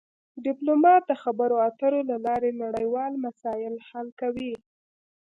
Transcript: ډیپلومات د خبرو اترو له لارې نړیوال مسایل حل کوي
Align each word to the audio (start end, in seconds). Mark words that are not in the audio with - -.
ډیپلومات 0.45 1.01
د 1.07 1.11
خبرو 1.23 1.55
اترو 1.67 1.99
له 2.09 2.17
لارې 2.25 2.51
نړیوال 2.63 3.13
مسایل 3.25 3.75
حل 3.89 4.07
کوي 4.21 4.53